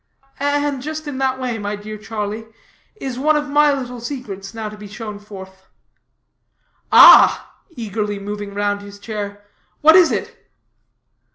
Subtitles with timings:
[0.39, 2.47] "And just in that way, my dear Charlie,
[2.95, 5.67] is one of my little secrets now to be shown forth."
[6.91, 9.45] "Ah!" eagerly moving round his chair,
[9.81, 10.43] "what is it?"